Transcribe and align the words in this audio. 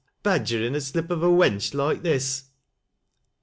—badgeriii' 0.25 0.75
a 0.75 0.81
slip 0.81 1.11
o' 1.11 1.15
a 1.15 1.27
wench 1.37 1.75
loike 1.75 2.01
this." 2.01 2.45